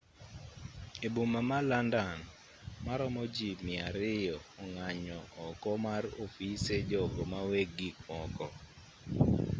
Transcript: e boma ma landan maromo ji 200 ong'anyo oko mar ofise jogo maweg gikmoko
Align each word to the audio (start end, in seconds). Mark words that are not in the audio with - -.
e 1.05 1.07
boma 1.15 1.39
ma 1.49 1.59
landan 1.69 2.19
maromo 2.85 3.23
ji 3.35 3.49
200 3.59 4.35
ong'anyo 4.63 5.19
oko 5.47 5.71
mar 5.85 6.03
ofise 6.25 6.75
jogo 6.89 7.23
maweg 7.31 7.69
gikmoko 7.77 8.47